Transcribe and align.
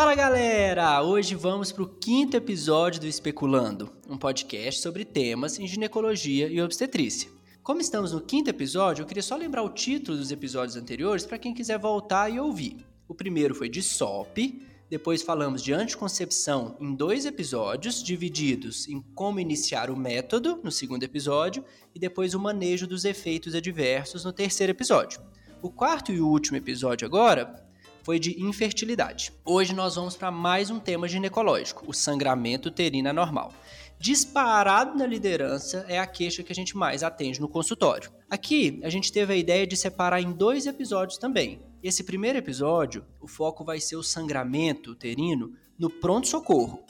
Fala 0.00 0.14
galera! 0.14 1.02
Hoje 1.02 1.34
vamos 1.34 1.70
para 1.70 1.82
o 1.82 1.86
quinto 1.86 2.34
episódio 2.34 3.02
do 3.02 3.06
Especulando, 3.06 3.92
um 4.08 4.16
podcast 4.16 4.80
sobre 4.80 5.04
temas 5.04 5.58
em 5.58 5.66
ginecologia 5.66 6.48
e 6.48 6.58
obstetrícia. 6.62 7.30
Como 7.62 7.82
estamos 7.82 8.12
no 8.12 8.20
quinto 8.22 8.48
episódio, 8.48 9.02
eu 9.02 9.06
queria 9.06 9.22
só 9.22 9.36
lembrar 9.36 9.62
o 9.62 9.68
título 9.68 10.16
dos 10.16 10.32
episódios 10.32 10.74
anteriores 10.74 11.26
para 11.26 11.38
quem 11.38 11.52
quiser 11.52 11.78
voltar 11.78 12.32
e 12.32 12.40
ouvir. 12.40 12.78
O 13.06 13.14
primeiro 13.14 13.54
foi 13.54 13.68
de 13.68 13.82
SOP, 13.82 14.62
depois 14.88 15.20
falamos 15.20 15.62
de 15.62 15.74
anticoncepção 15.74 16.78
em 16.80 16.94
dois 16.94 17.26
episódios, 17.26 18.02
divididos 18.02 18.88
em 18.88 19.02
como 19.14 19.38
iniciar 19.38 19.90
o 19.90 19.96
método, 19.98 20.60
no 20.64 20.72
segundo 20.72 21.02
episódio, 21.02 21.62
e 21.94 21.98
depois 21.98 22.32
o 22.32 22.40
manejo 22.40 22.86
dos 22.86 23.04
efeitos 23.04 23.54
adversos, 23.54 24.24
no 24.24 24.32
terceiro 24.32 24.70
episódio. 24.70 25.20
O 25.60 25.70
quarto 25.70 26.10
e 26.10 26.22
último 26.22 26.56
episódio 26.56 27.06
agora 27.06 27.68
foi 28.02 28.18
de 28.18 28.40
infertilidade. 28.42 29.32
Hoje 29.44 29.74
nós 29.74 29.96
vamos 29.96 30.16
para 30.16 30.30
mais 30.30 30.70
um 30.70 30.78
tema 30.78 31.08
ginecológico, 31.08 31.84
o 31.86 31.92
sangramento 31.92 32.68
uterino 32.68 33.08
anormal. 33.08 33.52
Disparado 33.98 34.96
na 34.96 35.06
liderança 35.06 35.84
é 35.86 35.98
a 35.98 36.06
queixa 36.06 36.42
que 36.42 36.52
a 36.52 36.54
gente 36.54 36.76
mais 36.76 37.02
atende 37.02 37.40
no 37.40 37.48
consultório. 37.48 38.10
Aqui 38.30 38.80
a 38.82 38.88
gente 38.88 39.12
teve 39.12 39.34
a 39.34 39.36
ideia 39.36 39.66
de 39.66 39.76
separar 39.76 40.20
em 40.20 40.32
dois 40.32 40.66
episódios 40.66 41.18
também. 41.18 41.60
Esse 41.82 42.02
primeiro 42.02 42.38
episódio, 42.38 43.04
o 43.20 43.28
foco 43.28 43.64
vai 43.64 43.78
ser 43.78 43.96
o 43.96 44.02
sangramento 44.02 44.92
uterino 44.92 45.52
no 45.78 45.90
pronto-socorro, 45.90 46.82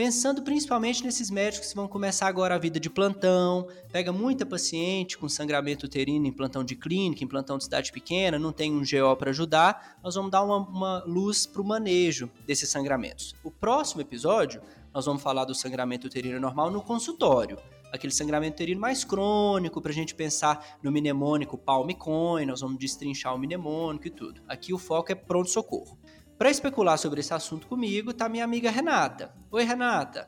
pensando 0.00 0.40
principalmente 0.40 1.04
nesses 1.04 1.30
médicos 1.30 1.68
que 1.68 1.76
vão 1.76 1.86
começar 1.86 2.26
agora 2.26 2.54
a 2.54 2.58
vida 2.58 2.80
de 2.80 2.88
plantão, 2.88 3.68
pega 3.92 4.10
muita 4.10 4.46
paciente 4.46 5.18
com 5.18 5.28
sangramento 5.28 5.84
uterino 5.84 6.26
em 6.26 6.32
plantão 6.32 6.64
de 6.64 6.74
clínica, 6.74 7.22
em 7.22 7.26
plantão 7.26 7.58
de 7.58 7.64
cidade 7.64 7.92
pequena, 7.92 8.38
não 8.38 8.50
tem 8.50 8.72
um 8.72 8.78
GO 8.78 9.14
para 9.18 9.28
ajudar, 9.28 9.98
nós 10.02 10.14
vamos 10.14 10.30
dar 10.30 10.42
uma, 10.42 10.56
uma 10.56 11.04
luz 11.04 11.44
para 11.44 11.60
o 11.60 11.64
manejo 11.66 12.30
desses 12.46 12.70
sangramentos. 12.70 13.34
O 13.44 13.50
próximo 13.50 14.00
episódio, 14.00 14.62
nós 14.90 15.04
vamos 15.04 15.22
falar 15.22 15.44
do 15.44 15.54
sangramento 15.54 16.06
uterino 16.06 16.40
normal 16.40 16.70
no 16.70 16.80
consultório, 16.80 17.58
aquele 17.92 18.14
sangramento 18.14 18.54
uterino 18.54 18.80
mais 18.80 19.04
crônico, 19.04 19.82
para 19.82 19.92
a 19.92 19.94
gente 19.94 20.14
pensar 20.14 20.78
no 20.82 20.90
mnemônico 20.90 21.58
palmicone, 21.58 22.46
nós 22.46 22.62
vamos 22.62 22.78
destrinchar 22.78 23.34
o 23.34 23.38
mnemônico 23.38 24.06
e 24.06 24.10
tudo. 24.10 24.40
Aqui 24.48 24.72
o 24.72 24.78
foco 24.78 25.12
é 25.12 25.14
pronto-socorro. 25.14 25.98
Para 26.40 26.50
especular 26.50 26.96
sobre 26.96 27.20
esse 27.20 27.34
assunto 27.34 27.66
comigo, 27.66 28.14
tá 28.14 28.26
minha 28.26 28.44
amiga 28.44 28.70
Renata. 28.70 29.30
Oi, 29.50 29.62
Renata. 29.62 30.26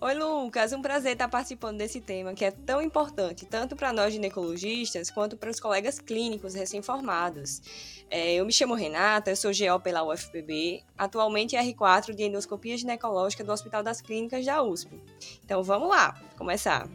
Oi, 0.00 0.12
Lucas. 0.12 0.72
Um 0.72 0.82
prazer 0.82 1.12
estar 1.12 1.28
participando 1.28 1.78
desse 1.78 2.00
tema 2.00 2.34
que 2.34 2.44
é 2.44 2.50
tão 2.50 2.82
importante, 2.82 3.46
tanto 3.46 3.76
para 3.76 3.92
nós 3.92 4.12
ginecologistas 4.12 5.08
quanto 5.08 5.36
para 5.36 5.48
os 5.48 5.60
colegas 5.60 6.00
clínicos 6.00 6.54
recém-formados. 6.54 7.62
É, 8.10 8.34
eu 8.34 8.44
me 8.44 8.52
chamo 8.52 8.74
Renata, 8.74 9.30
eu 9.30 9.36
sou 9.36 9.52
GO 9.52 9.78
pela 9.78 10.02
UFPB, 10.02 10.82
atualmente 10.98 11.54
R4 11.54 12.12
de 12.12 12.24
endoscopia 12.24 12.76
ginecológica 12.76 13.44
do 13.44 13.52
Hospital 13.52 13.84
das 13.84 14.00
Clínicas 14.00 14.44
da 14.44 14.60
USP. 14.64 15.00
Então 15.44 15.62
vamos 15.62 15.88
lá, 15.88 16.20
começar. 16.36 16.88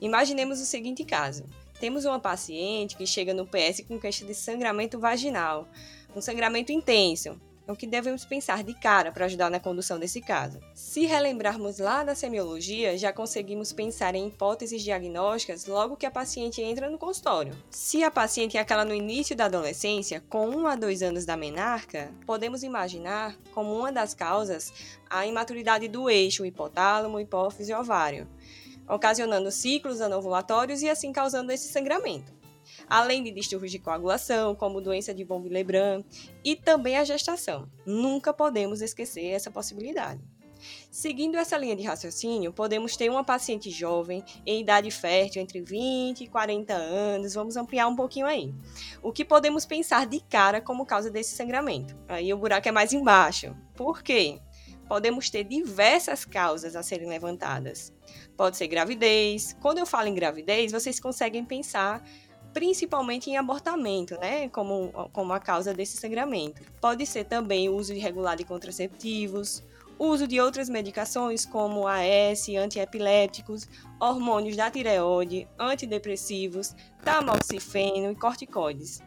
Imaginemos 0.00 0.60
o 0.60 0.66
seguinte 0.66 1.04
caso. 1.04 1.44
Temos 1.78 2.04
uma 2.04 2.18
paciente 2.18 2.96
que 2.96 3.06
chega 3.06 3.32
no 3.32 3.46
PS 3.46 3.84
com 3.86 3.96
queixa 3.96 4.24
de 4.24 4.34
sangramento 4.34 4.98
vaginal, 4.98 5.68
um 6.16 6.20
sangramento 6.20 6.72
intenso, 6.72 7.40
é 7.66 7.72
o 7.72 7.76
que 7.76 7.86
devemos 7.86 8.24
pensar 8.24 8.62
de 8.62 8.72
cara 8.74 9.10
para 9.10 9.24
ajudar 9.24 9.50
na 9.50 9.58
condução 9.58 9.98
desse 9.98 10.20
caso. 10.20 10.60
Se 10.74 11.04
relembrarmos 11.04 11.78
lá 11.78 12.04
da 12.04 12.14
semiologia, 12.14 12.96
já 12.96 13.12
conseguimos 13.12 13.72
pensar 13.72 14.14
em 14.14 14.28
hipóteses 14.28 14.82
diagnósticas 14.82 15.66
logo 15.66 15.96
que 15.96 16.06
a 16.06 16.10
paciente 16.10 16.62
entra 16.62 16.88
no 16.88 16.98
consultório. 16.98 17.56
Se 17.70 18.04
a 18.04 18.10
paciente 18.10 18.56
é 18.56 18.60
aquela 18.60 18.84
no 18.84 18.94
início 18.94 19.34
da 19.34 19.46
adolescência, 19.46 20.22
com 20.28 20.48
1 20.48 20.66
a 20.66 20.76
2 20.76 21.02
anos 21.02 21.24
da 21.24 21.36
menarca, 21.36 22.12
podemos 22.24 22.62
imaginar 22.62 23.36
como 23.52 23.76
uma 23.76 23.90
das 23.90 24.14
causas 24.14 24.72
a 25.10 25.26
imaturidade 25.26 25.88
do 25.88 26.08
eixo 26.08 26.44
hipotálamo, 26.44 27.18
hipófise 27.18 27.72
e 27.72 27.74
ovário, 27.74 28.28
ocasionando 28.88 29.50
ciclos 29.50 30.00
anovulatórios 30.00 30.82
e 30.82 30.88
assim 30.88 31.12
causando 31.12 31.50
esse 31.50 31.68
sangramento 31.68 32.35
além 32.88 33.22
de 33.22 33.30
distúrbios 33.30 33.72
de 33.72 33.78
coagulação, 33.78 34.54
como 34.54 34.80
doença 34.80 35.14
de 35.14 35.24
von 35.24 35.40
Willebrand 35.42 36.04
e 36.44 36.56
também 36.56 36.96
a 36.96 37.04
gestação. 37.04 37.68
Nunca 37.84 38.32
podemos 38.32 38.80
esquecer 38.80 39.26
essa 39.26 39.50
possibilidade. 39.50 40.20
Seguindo 40.90 41.36
essa 41.36 41.56
linha 41.58 41.76
de 41.76 41.82
raciocínio, 41.82 42.52
podemos 42.52 42.96
ter 42.96 43.10
uma 43.10 43.24
paciente 43.24 43.70
jovem, 43.70 44.24
em 44.44 44.60
idade 44.60 44.90
fértil, 44.90 45.42
entre 45.42 45.60
20 45.60 46.24
e 46.24 46.26
40 46.26 46.72
anos, 46.72 47.34
vamos 47.34 47.56
ampliar 47.56 47.86
um 47.86 47.96
pouquinho 47.96 48.26
aí. 48.26 48.54
O 49.02 49.12
que 49.12 49.24
podemos 49.24 49.66
pensar 49.66 50.06
de 50.06 50.20
cara 50.20 50.60
como 50.60 50.86
causa 50.86 51.10
desse 51.10 51.36
sangramento? 51.36 51.96
Aí 52.08 52.32
o 52.32 52.38
buraco 52.38 52.68
é 52.68 52.72
mais 52.72 52.92
embaixo. 52.92 53.54
Por 53.74 54.02
quê? 54.02 54.40
Podemos 54.88 55.28
ter 55.28 55.42
diversas 55.42 56.24
causas 56.24 56.76
a 56.76 56.82
serem 56.82 57.08
levantadas. 57.08 57.92
Pode 58.36 58.56
ser 58.56 58.68
gravidez. 58.68 59.56
Quando 59.60 59.78
eu 59.78 59.86
falo 59.86 60.06
em 60.06 60.14
gravidez, 60.14 60.70
vocês 60.70 61.00
conseguem 61.00 61.44
pensar 61.44 62.04
principalmente 62.56 63.28
em 63.28 63.36
abortamento, 63.36 64.18
né, 64.18 64.48
como, 64.48 64.90
como 65.12 65.30
a 65.34 65.38
causa 65.38 65.74
desse 65.74 65.98
sangramento. 65.98 66.62
Pode 66.80 67.04
ser 67.04 67.24
também 67.24 67.68
o 67.68 67.76
uso 67.76 67.92
irregular 67.92 68.34
de 68.34 68.44
contraceptivos, 68.44 69.62
uso 69.98 70.26
de 70.26 70.40
outras 70.40 70.70
medicações 70.70 71.44
como 71.44 71.86
AS, 71.86 72.48
antiepilépticos, 72.48 73.68
hormônios 74.00 74.56
da 74.56 74.70
tireoide, 74.70 75.46
antidepressivos, 75.58 76.74
tamoxifeno 77.04 78.12
e 78.12 78.16
corticoides. 78.16 79.02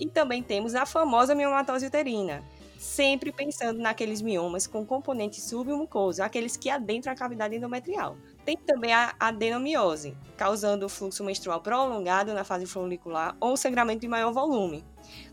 E 0.00 0.06
também 0.06 0.42
temos 0.42 0.74
a 0.74 0.86
famosa 0.86 1.34
miomatose 1.34 1.84
uterina, 1.84 2.42
sempre 2.78 3.30
pensando 3.30 3.80
naqueles 3.80 4.22
miomas 4.22 4.66
com 4.66 4.86
componente 4.86 5.42
submucoso, 5.42 6.22
aqueles 6.22 6.56
que 6.56 6.70
adentram 6.70 7.12
a 7.12 7.16
cavidade 7.16 7.54
endometrial. 7.54 8.16
Tem 8.48 8.56
também 8.56 8.94
a 8.94 9.14
adenomiose, 9.20 10.16
causando 10.34 10.88
fluxo 10.88 11.22
menstrual 11.22 11.60
prolongado 11.60 12.32
na 12.32 12.44
fase 12.44 12.64
folicular 12.64 13.36
ou 13.38 13.58
sangramento 13.58 14.00
de 14.00 14.08
maior 14.08 14.32
volume. 14.32 14.82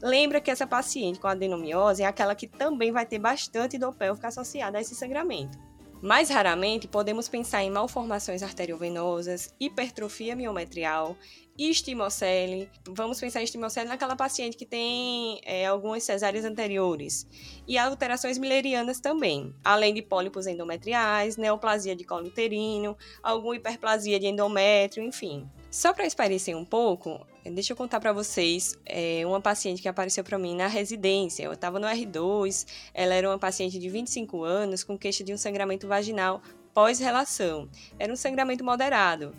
Lembra 0.02 0.42
que 0.42 0.52
essa 0.52 0.68
paciente 0.68 1.18
com 1.18 1.30
adenomiose 1.30 2.04
é 2.04 2.06
aquela 2.06 2.36
que 2.36 2.46
também 2.46 2.92
vai 2.92 3.06
ter 3.06 3.18
bastante 3.18 3.78
dor 3.78 3.94
pélvica 3.94 4.28
associada 4.28 4.78
a 4.78 4.82
esse 4.82 4.94
sangramento. 4.96 5.58
Mais 6.06 6.30
raramente, 6.30 6.88
podemos 6.88 7.28
pensar 7.28 7.64
em 7.64 7.72
malformações 7.72 8.44
arteriovenosas, 8.44 9.52
hipertrofia 9.60 10.36
miometrial, 10.36 11.18
estimocele. 11.58 12.70
Vamos 12.90 13.20
pensar 13.20 13.42
em 13.42 13.44
estimocele 13.46 13.90
naquela 13.90 14.16
paciente 14.16 14.56
que 14.56 14.68
tem 14.68 15.42
é, 15.44 15.66
algumas 15.66 16.04
cesáreas 16.04 16.46
anteriores. 16.46 17.26
E 17.68 17.76
alterações 17.76 18.38
milerianas 18.38 19.00
também, 19.00 19.52
além 19.64 19.96
de 19.96 20.04
pólipos 20.04 20.46
endometriais, 20.46 21.38
neoplasia 21.38 21.96
de 21.96 22.04
colo 22.04 22.28
uterino, 22.28 22.96
alguma 23.24 23.56
hiperplasia 23.56 24.20
de 24.20 24.28
endométrio, 24.28 25.04
enfim. 25.04 25.50
Só 25.76 25.92
para 25.92 26.06
esparecer 26.06 26.56
um 26.56 26.64
pouco, 26.64 27.28
deixa 27.44 27.74
eu 27.74 27.76
contar 27.76 28.00
para 28.00 28.14
vocês 28.14 28.80
é, 28.86 29.24
uma 29.26 29.42
paciente 29.42 29.82
que 29.82 29.90
apareceu 29.90 30.24
para 30.24 30.40
mim 30.40 30.56
na 30.56 30.68
residência. 30.68 31.44
Eu 31.44 31.52
estava 31.52 31.82
no 31.82 31.86
R2, 31.86 32.66
ela 32.94 33.14
era 33.14 33.30
uma 33.30 33.38
paciente 33.38 33.78
de 33.78 33.90
25 33.90 34.42
anos 34.42 34.86
com 34.86 34.98
queixa 34.98 35.22
de 35.22 35.34
um 35.34 35.38
sangramento 35.38 35.86
vaginal 35.86 36.42
pós-relação. 36.74 37.68
Era 38.00 38.14
um 38.14 38.16
sangramento 38.16 38.64
moderado. 38.64 39.36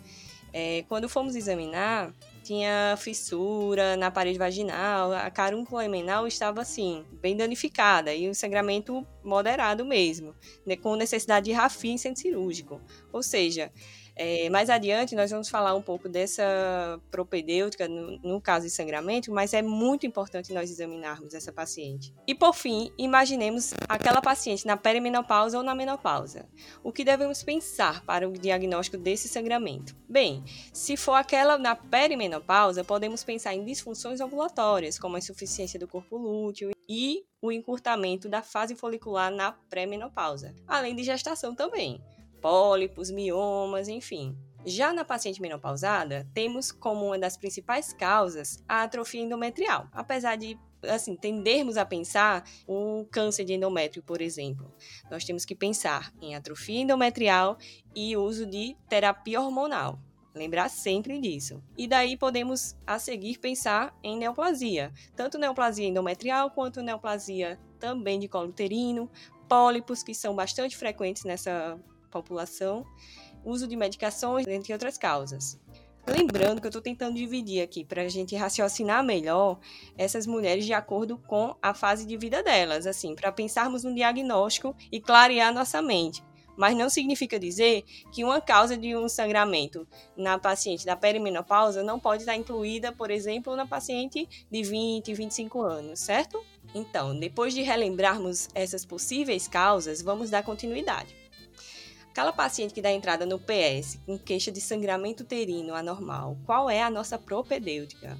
É, 0.53 0.85
quando 0.87 1.09
fomos 1.09 1.35
examinar, 1.35 2.13
tinha 2.43 2.95
fissura 2.99 3.97
na 3.97 4.11
parede 4.11 4.37
vaginal, 4.37 5.13
a 5.13 5.31
carúncula 5.31 5.83
emenal 5.85 6.27
estava 6.27 6.61
assim, 6.61 7.03
bem 7.19 7.35
danificada 7.35 8.13
e 8.13 8.29
o 8.29 8.35
sangramento 8.35 9.05
moderado 9.23 9.83
mesmo, 9.83 10.35
né, 10.63 10.75
com 10.75 10.95
necessidade 10.95 11.47
de 11.47 11.51
rafia 11.51 11.91
em 11.91 11.97
centro 11.97 12.21
cirúrgico. 12.21 12.79
Ou 13.11 13.23
seja, 13.23 13.71
é, 14.17 14.49
mais 14.49 14.69
adiante, 14.69 15.15
nós 15.15 15.29
vamos 15.29 15.47
falar 15.47 15.75
um 15.75 15.81
pouco 15.81 16.09
dessa 16.09 16.99
propedêutica 17.11 17.87
no, 17.87 18.17
no, 18.19 18.41
caso 18.41 18.65
de 18.65 18.71
sangramento, 18.71 19.31
mas 19.31 19.53
é 19.53 19.61
muito 19.61 20.05
importante 20.07 20.53
nós 20.53 20.69
examinarmos 20.71 21.33
essa 21.33 21.51
paciente. 21.53 22.13
E 22.25 22.33
por 22.33 22.53
fim, 22.53 22.91
imaginemos 22.97 23.73
aquela 23.87 24.21
paciente 24.21 24.65
na 24.65 24.75
perimenopausa 24.75 25.57
ou 25.57 25.63
na 25.63 25.75
menopausa. 25.75 26.47
O 26.83 26.91
que 26.91 27.03
devemos 27.03 27.43
pensar 27.43 28.03
para 28.05 28.27
o 28.27 28.33
diagnóstico 28.33 28.97
desse 28.97 29.27
sangramento? 29.27 29.95
Bem, 30.09 30.43
se 30.73 30.97
for 30.97 31.13
aquela 31.13 31.57
na 31.57 31.75
perimenopausa, 31.75 32.83
podemos 32.83 33.23
pensar 33.23 33.53
em 33.53 33.63
disfunções 33.63 34.19
ovulatórias, 34.19 34.97
como 34.97 35.15
a 35.15 35.19
insuficiência 35.19 35.79
do 35.79 35.87
corpo 35.87 36.17
lúteo 36.17 36.71
e 36.89 37.23
o 37.39 37.51
encurtamento 37.51 38.27
da 38.27 38.41
fase 38.41 38.75
folicular 38.75 39.31
na 39.31 39.51
pré-menopausa, 39.51 40.55
além 40.67 40.95
de 40.95 41.03
gestação 41.03 41.53
também 41.53 42.01
pólipos, 42.41 43.11
miomas, 43.11 43.87
enfim. 43.87 44.37
Já 44.65 44.91
na 44.91 45.05
paciente 45.05 45.41
menopausada, 45.41 46.27
temos 46.33 46.71
como 46.71 47.05
uma 47.05 47.17
das 47.17 47.37
principais 47.37 47.93
causas 47.93 48.63
a 48.67 48.83
atrofia 48.83 49.21
endometrial, 49.21 49.87
apesar 49.93 50.35
de 50.35 50.59
assim, 50.83 51.15
tendermos 51.15 51.77
a 51.77 51.85
pensar 51.85 52.43
um 52.67 53.05
câncer 53.05 53.45
de 53.45 53.53
endométrio, 53.53 54.03
por 54.03 54.21
exemplo. 54.21 54.71
Nós 55.09 55.23
temos 55.23 55.45
que 55.45 55.55
pensar 55.55 56.13
em 56.21 56.35
atrofia 56.35 56.81
endometrial 56.81 57.57
e 57.95 58.15
uso 58.15 58.45
de 58.45 58.75
terapia 58.89 59.41
hormonal. 59.41 59.99
Lembrar 60.35 60.69
sempre 60.69 61.19
disso. 61.19 61.63
E 61.75 61.87
daí 61.87 62.15
podemos 62.15 62.75
a 62.85 62.99
seguir 62.99 63.39
pensar 63.39 63.97
em 64.03 64.17
neoplasia, 64.17 64.93
tanto 65.15 65.39
neoplasia 65.39 65.87
endometrial 65.87 66.51
quanto 66.51 66.83
neoplasia 66.83 67.59
também 67.79 68.19
de 68.19 68.27
colo 68.27 68.49
uterino, 68.49 69.09
pólipos, 69.49 70.03
que 70.03 70.13
são 70.13 70.35
bastante 70.35 70.77
frequentes 70.77 71.23
nessa 71.23 71.79
população, 72.07 72.85
uso 73.43 73.67
de 73.67 73.75
medicações, 73.75 74.47
entre 74.47 74.73
outras 74.73 74.97
causas. 74.97 75.59
Lembrando 76.09 76.61
que 76.61 76.67
eu 76.67 76.69
estou 76.69 76.81
tentando 76.81 77.15
dividir 77.15 77.61
aqui 77.61 77.83
para 77.83 78.03
a 78.03 78.07
gente 78.07 78.33
raciocinar 78.33 79.03
melhor 79.03 79.59
essas 79.97 80.25
mulheres 80.25 80.65
de 80.65 80.71
acordo 80.71 81.17
com 81.17 81.53
a 81.61 81.73
fase 81.73 82.05
de 82.05 82.15
vida 82.15 82.41
delas, 82.41 82.87
assim, 82.87 83.13
para 83.13 83.29
pensarmos 83.29 83.83
no 83.83 83.93
diagnóstico 83.93 84.73
e 84.89 85.01
clarear 85.01 85.53
nossa 85.53 85.81
mente. 85.81 86.23
Mas 86.55 86.77
não 86.77 86.89
significa 86.89 87.37
dizer 87.37 87.83
que 88.11 88.23
uma 88.23 88.39
causa 88.39 88.77
de 88.77 88.95
um 88.95 89.09
sangramento 89.09 89.85
na 90.15 90.39
paciente 90.39 90.85
da 90.85 90.95
perimenopausa 90.95 91.83
não 91.83 91.99
pode 91.99 92.23
estar 92.23 92.37
incluída, 92.37 92.91
por 92.91 93.11
exemplo, 93.11 93.53
na 93.55 93.67
paciente 93.67 94.27
de 94.49 94.63
20, 94.63 95.13
25 95.13 95.61
anos, 95.61 95.99
certo? 95.99 96.41
Então, 96.73 97.19
depois 97.19 97.53
de 97.53 97.61
relembrarmos 97.61 98.47
essas 98.55 98.85
possíveis 98.85 99.47
causas, 99.47 100.01
vamos 100.01 100.29
dar 100.29 100.41
continuidade. 100.41 101.13
Aquela 102.17 102.33
paciente 102.33 102.73
que 102.73 102.81
dá 102.81 102.91
entrada 102.91 103.27
no 103.27 103.37
PS 103.37 103.99
com 104.03 104.17
queixa 104.17 104.51
de 104.51 104.59
sangramento 104.59 105.21
uterino 105.21 105.75
anormal, 105.75 106.35
qual 106.47 106.67
é 106.67 106.81
a 106.81 106.89
nossa 106.89 107.15
propedêutica? 107.15 108.17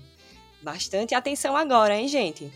Bastante 0.62 1.16
atenção 1.16 1.58
agora, 1.58 1.98
hein, 1.98 2.08
gente? 2.08 2.52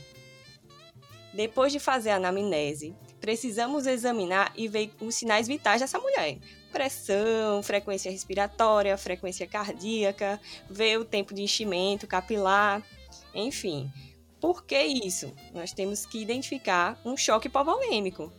Depois 1.34 1.72
de 1.72 1.80
fazer 1.80 2.12
a 2.12 2.18
anamnese, 2.18 2.96
precisamos 3.20 3.88
examinar 3.88 4.54
e 4.56 4.68
ver 4.68 4.94
os 5.02 5.16
sinais 5.16 5.48
vitais 5.48 5.82
dessa 5.82 5.98
mulher. 5.98 6.38
Pressão, 6.72 7.64
frequência 7.64 8.12
respiratória, 8.12 8.96
frequência 8.96 9.48
cardíaca, 9.48 10.40
ver 10.70 11.00
o 11.00 11.06
tempo 11.06 11.34
de 11.34 11.42
enchimento 11.42 12.06
capilar, 12.06 12.86
enfim. 13.34 13.92
Por 14.40 14.64
que 14.64 14.80
isso? 14.80 15.34
Nós 15.56 15.74
temos 15.74 16.06
que 16.06 16.22
identificar 16.22 17.02
um 17.04 17.18
choque 17.18 17.48
hipovolêmico. 17.48 18.32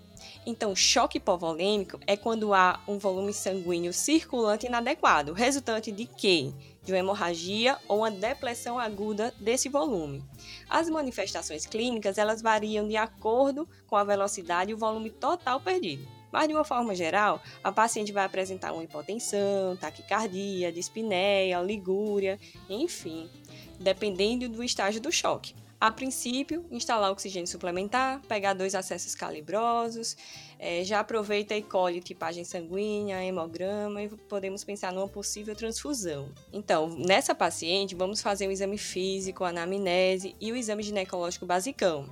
Então, 0.44 0.74
choque 0.74 1.18
hipovolêmico 1.18 2.00
é 2.04 2.16
quando 2.16 2.52
há 2.52 2.80
um 2.88 2.98
volume 2.98 3.32
sanguíneo 3.32 3.92
circulante 3.92 4.66
inadequado, 4.66 5.32
resultante 5.32 5.92
de 5.92 6.04
quê? 6.04 6.52
De 6.82 6.92
uma 6.92 6.98
hemorragia 6.98 7.78
ou 7.86 7.98
uma 7.98 8.10
depressão 8.10 8.76
aguda 8.76 9.32
desse 9.38 9.68
volume. 9.68 10.24
As 10.68 10.90
manifestações 10.90 11.64
clínicas, 11.64 12.18
elas 12.18 12.42
variam 12.42 12.88
de 12.88 12.96
acordo 12.96 13.68
com 13.86 13.94
a 13.94 14.02
velocidade 14.02 14.72
e 14.72 14.74
o 14.74 14.78
volume 14.78 15.10
total 15.10 15.60
perdido. 15.60 16.08
Mas, 16.32 16.48
de 16.48 16.54
uma 16.54 16.64
forma 16.64 16.92
geral, 16.92 17.40
a 17.62 17.70
paciente 17.70 18.10
vai 18.10 18.24
apresentar 18.24 18.72
uma 18.72 18.82
hipotensão, 18.82 19.76
taquicardia, 19.76 20.72
dispneia, 20.72 21.60
ligúria, 21.60 22.40
enfim, 22.68 23.30
dependendo 23.78 24.48
do 24.48 24.64
estágio 24.64 25.00
do 25.00 25.12
choque. 25.12 25.54
A 25.82 25.90
princípio, 25.90 26.64
instalar 26.70 27.10
oxigênio 27.10 27.48
suplementar, 27.48 28.20
pegar 28.28 28.54
dois 28.54 28.72
acessos 28.72 29.16
calibrosos, 29.16 30.16
é, 30.56 30.84
já 30.84 31.00
aproveita 31.00 31.56
e 31.56 31.60
colhe 31.60 32.00
tipagem 32.00 32.44
sanguínea, 32.44 33.20
hemograma 33.24 34.00
e 34.00 34.08
podemos 34.08 34.62
pensar 34.62 34.92
numa 34.92 35.08
possível 35.08 35.56
transfusão. 35.56 36.30
Então, 36.52 36.88
nessa 36.88 37.34
paciente, 37.34 37.96
vamos 37.96 38.22
fazer 38.22 38.46
o 38.46 38.52
exame 38.52 38.78
físico, 38.78 39.42
anamnese 39.42 40.36
e 40.40 40.52
o 40.52 40.56
exame 40.56 40.84
ginecológico 40.84 41.46
basicão. 41.46 42.08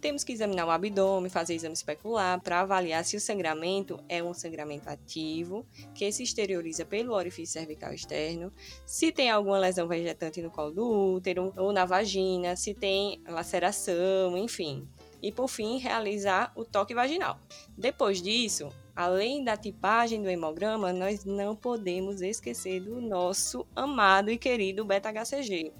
Temos 0.00 0.22
que 0.22 0.32
examinar 0.32 0.64
o 0.64 0.70
abdômen, 0.70 1.28
fazer 1.28 1.54
exame 1.54 1.74
especular 1.74 2.40
para 2.40 2.60
avaliar 2.60 3.04
se 3.04 3.16
o 3.16 3.20
sangramento 3.20 3.98
é 4.08 4.22
um 4.22 4.32
sangramento 4.32 4.88
ativo, 4.88 5.66
que 5.92 6.10
se 6.12 6.22
exterioriza 6.22 6.84
pelo 6.84 7.14
orifício 7.14 7.54
cervical 7.54 7.92
externo, 7.92 8.52
se 8.86 9.10
tem 9.10 9.28
alguma 9.28 9.58
lesão 9.58 9.88
vegetante 9.88 10.40
no 10.40 10.52
colo 10.52 10.70
do 10.70 11.14
útero 11.14 11.52
ou 11.56 11.72
na 11.72 11.84
vagina, 11.84 12.54
se 12.54 12.74
tem 12.74 13.20
laceração, 13.26 14.38
enfim. 14.38 14.88
E 15.20 15.32
por 15.32 15.48
fim, 15.48 15.78
realizar 15.78 16.52
o 16.54 16.64
toque 16.64 16.94
vaginal. 16.94 17.40
Depois 17.76 18.22
disso, 18.22 18.68
além 18.94 19.42
da 19.42 19.56
tipagem 19.56 20.22
do 20.22 20.28
hemograma, 20.28 20.92
nós 20.92 21.24
não 21.24 21.56
podemos 21.56 22.22
esquecer 22.22 22.80
do 22.80 23.00
nosso 23.00 23.66
amado 23.74 24.30
e 24.30 24.38
querido 24.38 24.84
beta-HCG, 24.84 25.72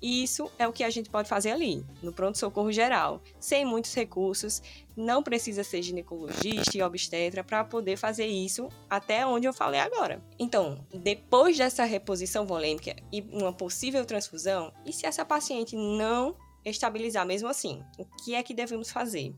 isso 0.00 0.50
é 0.58 0.66
o 0.66 0.72
que 0.72 0.84
a 0.84 0.90
gente 0.90 1.10
pode 1.10 1.28
fazer 1.28 1.50
ali, 1.50 1.84
no 2.02 2.12
pronto-socorro 2.12 2.70
geral, 2.70 3.22
sem 3.40 3.64
muitos 3.64 3.94
recursos, 3.94 4.62
não 4.96 5.22
precisa 5.22 5.62
ser 5.64 5.82
ginecologista 5.82 6.76
e 6.76 6.82
obstetra 6.82 7.42
para 7.42 7.64
poder 7.64 7.96
fazer 7.96 8.26
isso 8.26 8.68
até 8.88 9.26
onde 9.26 9.46
eu 9.46 9.52
falei 9.52 9.80
agora. 9.80 10.22
Então, 10.38 10.84
depois 10.92 11.56
dessa 11.56 11.84
reposição 11.84 12.46
volêmica 12.46 12.96
e 13.12 13.22
uma 13.32 13.52
possível 13.52 14.04
transfusão, 14.04 14.72
e 14.84 14.92
se 14.92 15.06
essa 15.06 15.24
paciente 15.24 15.76
não 15.76 16.36
estabilizar 16.64 17.26
mesmo 17.26 17.48
assim, 17.48 17.82
o 17.98 18.04
que 18.04 18.34
é 18.34 18.42
que 18.42 18.54
devemos 18.54 18.90
fazer? 18.90 19.34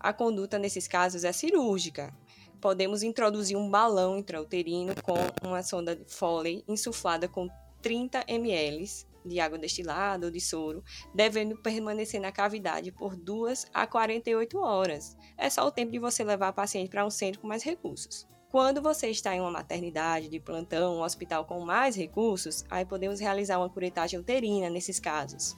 A 0.00 0.12
conduta 0.12 0.58
nesses 0.58 0.86
casos 0.86 1.24
é 1.24 1.32
cirúrgica. 1.32 2.14
Podemos 2.60 3.02
introduzir 3.02 3.56
um 3.56 3.70
balão 3.70 4.18
intrauterino 4.18 4.94
com 5.02 5.16
uma 5.46 5.62
sonda 5.62 5.98
Foley 6.06 6.64
insuflada 6.68 7.28
com 7.28 7.48
30 7.82 8.24
ml 8.26 8.86
de 9.24 9.40
água 9.40 9.58
destilada 9.58 10.26
ou 10.26 10.32
de 10.32 10.40
soro, 10.40 10.82
devendo 11.14 11.56
permanecer 11.56 12.20
na 12.20 12.32
cavidade 12.32 12.92
por 12.92 13.16
2 13.16 13.66
a 13.72 13.86
48 13.86 14.58
horas. 14.58 15.16
É 15.36 15.48
só 15.48 15.66
o 15.66 15.72
tempo 15.72 15.92
de 15.92 15.98
você 15.98 16.22
levar 16.22 16.48
a 16.48 16.52
paciente 16.52 16.90
para 16.90 17.06
um 17.06 17.10
centro 17.10 17.40
com 17.40 17.46
mais 17.46 17.62
recursos. 17.62 18.26
Quando 18.54 18.80
você 18.80 19.08
está 19.08 19.34
em 19.34 19.40
uma 19.40 19.50
maternidade 19.50 20.28
de 20.28 20.38
plantão, 20.38 20.94
um 20.94 21.02
hospital 21.02 21.44
com 21.44 21.58
mais 21.58 21.96
recursos, 21.96 22.64
aí 22.70 22.84
podemos 22.84 23.18
realizar 23.18 23.58
uma 23.58 23.68
curetagem 23.68 24.16
uterina 24.16 24.70
nesses 24.70 25.00
casos. 25.00 25.56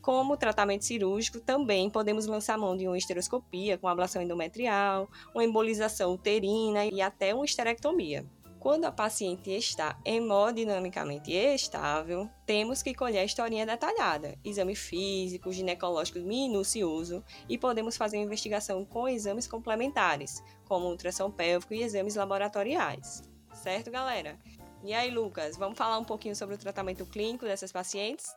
Como 0.00 0.34
tratamento 0.34 0.82
cirúrgico, 0.82 1.40
também 1.40 1.90
podemos 1.90 2.24
lançar 2.24 2.56
mão 2.56 2.74
de 2.74 2.88
uma 2.88 2.96
esteroscopia 2.96 3.76
com 3.76 3.86
ablação 3.86 4.22
endometrial, 4.22 5.10
uma 5.34 5.44
embolização 5.44 6.14
uterina 6.14 6.86
e 6.86 7.02
até 7.02 7.34
uma 7.34 7.44
esterectomia. 7.44 8.24
Quando 8.60 8.86
a 8.86 8.92
paciente 8.92 9.50
está 9.50 9.96
hemodinamicamente 10.04 11.32
estável, 11.32 12.28
temos 12.44 12.82
que 12.82 12.92
colher 12.92 13.20
a 13.20 13.24
historinha 13.24 13.64
detalhada, 13.64 14.36
exame 14.44 14.74
físico, 14.74 15.52
ginecológico 15.52 16.18
minucioso 16.18 17.24
e 17.48 17.56
podemos 17.56 17.96
fazer 17.96 18.16
investigação 18.16 18.84
com 18.84 19.08
exames 19.08 19.46
complementares, 19.46 20.42
como 20.66 20.88
ultrassom 20.88 21.30
pélvico 21.30 21.72
e 21.72 21.82
exames 21.82 22.16
laboratoriais. 22.16 23.22
Certo, 23.54 23.92
galera? 23.92 24.36
E 24.82 24.92
aí, 24.92 25.10
Lucas, 25.10 25.56
vamos 25.56 25.78
falar 25.78 25.98
um 25.98 26.04
pouquinho 26.04 26.34
sobre 26.34 26.56
o 26.56 26.58
tratamento 26.58 27.06
clínico 27.06 27.44
dessas 27.44 27.70
pacientes? 27.70 28.34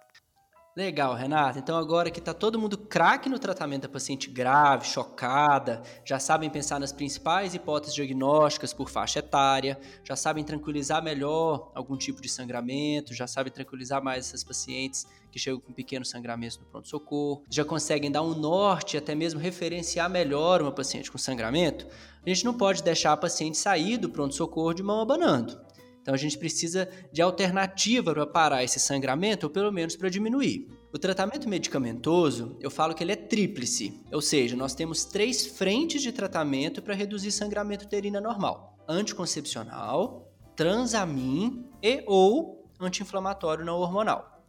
Legal, 0.74 1.14
Renata. 1.14 1.60
Então 1.60 1.78
agora 1.78 2.10
que 2.10 2.20
está 2.20 2.34
todo 2.34 2.58
mundo 2.58 2.78
craque 2.78 3.28
no 3.28 3.38
tratamento 3.38 3.82
da 3.82 3.90
paciente 3.90 4.30
grave, 4.30 4.88
chocada, 4.88 5.82
já 6.06 6.18
sabem 6.18 6.50
pensar 6.50 6.80
nas 6.80 6.94
principais 6.94 7.54
hipóteses 7.54 7.94
diagnósticas 7.94 8.74
por 8.74 8.90
faixa 8.90 9.20
etária, 9.20 9.78
já 10.02 10.16
sabem 10.16 10.46
tranquilizar 10.46 11.04
melhor 11.04 11.74
algum 11.76 11.98
tipo 11.98 12.22
de 12.22 12.30
sangramento, 12.30 13.14
já 13.14 13.28
sabem 13.28 13.52
tranquilizar 13.52 14.02
mais 14.02 14.28
essas 14.28 14.46
pacientes 14.46 15.06
que 15.30 15.38
chegam 15.38 15.60
com 15.60 15.74
pequenos 15.74 16.10
sangramentos 16.10 16.58
no 16.58 16.66
pronto-socorro, 16.66 17.44
já 17.50 17.66
conseguem 17.66 18.10
dar 18.10 18.22
um 18.22 18.34
norte, 18.34 18.96
até 18.96 19.14
mesmo 19.14 19.42
referenciar 19.42 20.10
melhor 20.10 20.62
uma 20.62 20.72
paciente 20.72 21.12
com 21.12 21.18
sangramento, 21.18 21.86
a 22.26 22.30
gente 22.30 22.46
não 22.46 22.54
pode 22.54 22.82
deixar 22.82 23.12
a 23.12 23.18
paciente 23.18 23.58
sair 23.58 23.98
do 23.98 24.10
pronto-socorro 24.10 24.74
de 24.74 24.84
mão 24.84 25.02
abanando. 25.02 25.60
Então 26.02 26.14
a 26.14 26.18
gente 26.18 26.38
precisa 26.38 26.90
de 27.12 27.22
alternativa 27.22 28.14
para 28.14 28.26
parar 28.26 28.64
esse 28.64 28.80
sangramento, 28.80 29.46
ou 29.46 29.50
pelo 29.52 29.72
menos 29.72 29.96
para 29.96 30.10
diminuir. 30.10 30.68
O 30.92 30.98
tratamento 30.98 31.48
medicamentoso, 31.48 32.58
eu 32.60 32.70
falo 32.70 32.94
que 32.94 33.04
ele 33.04 33.14
é 33.14 33.16
tríplice, 33.16 34.02
ou 34.12 34.22
seja, 34.22 34.56
nós 34.56 34.74
temos 34.74 35.06
três 35.06 35.46
frentes 35.46 36.02
de 36.02 36.12
tratamento 36.12 36.82
para 36.82 36.96
reduzir 36.96 37.32
sangramento 37.32 37.86
uterino 37.86 38.20
normal: 38.20 38.78
anticoncepcional, 38.88 40.30
transamin 40.56 41.66
e 41.82 42.04
ou 42.08 42.70
anti-inflamatório 42.80 43.64
não 43.64 43.78
hormonal. 43.78 44.44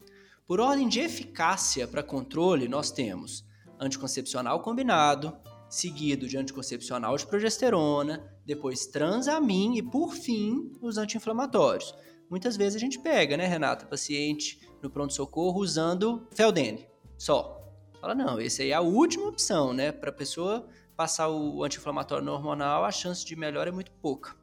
Por 0.47 0.59
ordem 0.59 0.89
de 0.89 1.01
eficácia 1.01 1.87
para 1.87 2.03
controle, 2.03 2.67
nós 2.67 2.91
temos 2.91 3.45
anticoncepcional 3.79 4.61
combinado, 4.61 5.37
seguido 5.73 6.29
de 6.29 6.37
anticoncepcional 6.37 7.17
de 7.17 7.26
progesterona, 7.26 8.23
depois 8.45 8.87
transamin 8.87 9.75
e, 9.79 9.83
por 9.83 10.12
fim, 10.12 10.71
os 10.83 10.99
anti-inflamatórios. 10.99 11.95
Muitas 12.29 12.59
vezes 12.59 12.76
a 12.76 12.79
gente 12.79 12.99
pega, 12.99 13.38
né, 13.38 13.47
Renata, 13.47 13.87
paciente 13.87 14.61
no 14.83 14.91
pronto-socorro 14.91 15.61
usando 15.61 16.29
Feldene, 16.33 16.87
só. 17.17 17.59
Fala, 18.00 18.14
não, 18.14 18.38
esse 18.38 18.62
aí 18.62 18.71
é 18.71 18.75
a 18.75 18.81
última 18.83 19.29
opção, 19.29 19.73
né? 19.73 19.93
Para 19.93 20.11
a 20.11 20.14
pessoa 20.14 20.69
passar 20.95 21.29
o 21.31 21.64
anti-inflamatório 21.64 22.31
hormonal, 22.31 22.85
a 22.85 22.91
chance 22.91 23.25
de 23.25 23.35
melhora 23.35 23.71
é 23.71 23.73
muito 23.73 23.93
pouca. 23.93 24.37